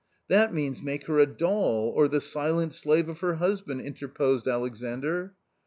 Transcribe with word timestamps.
"That 0.29 0.51
means, 0.51 0.81
make 0.81 1.05
her 1.05 1.19
a 1.19 1.27
doll, 1.27 1.89
or 1.95 2.07
the 2.07 2.21
silent 2.21 2.73
slave 2.73 3.07
of 3.07 3.19
her_ 3.19 3.33
husband!" 3.37 3.81
interposed 3.81 4.47
Alexandr. 4.47 5.35